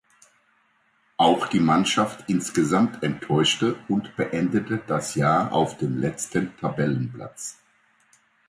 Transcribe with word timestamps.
Auch 1.17 1.45
die 1.45 1.59
Mannschaft 1.59 2.27
insgesamt 2.27 3.03
enttäuschte 3.03 3.75
und 3.87 4.15
beendete 4.17 4.81
das 4.87 5.13
Jahr 5.13 5.53
auf 5.53 5.77
dem 5.77 5.99
letzten 5.99 6.57
Tabellenplatz. 6.57 7.59